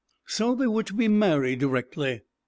So 0.25 0.55
they 0.55 0.65
were 0.65 0.81
to 0.81 0.95
be 0.95 1.07
married 1.07 1.59
directly. 1.59 2.23